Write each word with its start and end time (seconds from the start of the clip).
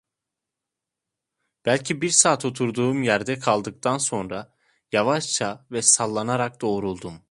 Belki 1.65 2.01
bir 2.01 2.09
saat 2.09 2.45
oturduğum 2.45 3.03
yerde 3.03 3.39
kaldıktan 3.39 3.97
sonra 3.97 4.53
yavaşça 4.91 5.65
ve 5.71 5.81
sallanarak 5.81 6.61
doğruldum. 6.61 7.19